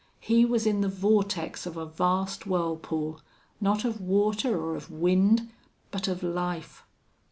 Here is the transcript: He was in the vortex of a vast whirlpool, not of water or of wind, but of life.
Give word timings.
He 0.19 0.45
was 0.45 0.65
in 0.65 0.81
the 0.81 0.87
vortex 0.89 1.67
of 1.67 1.77
a 1.77 1.85
vast 1.85 2.47
whirlpool, 2.47 3.21
not 3.59 3.85
of 3.85 4.01
water 4.01 4.59
or 4.59 4.75
of 4.75 4.89
wind, 4.89 5.51
but 5.91 6.07
of 6.07 6.23
life. 6.23 6.83